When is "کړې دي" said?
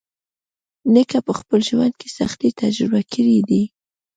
3.13-3.63